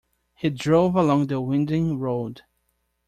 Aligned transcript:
We 0.41 0.49
drove 0.49 0.95
along 0.95 1.27
the 1.27 1.39
winding 1.39 1.99
road. 1.99 2.41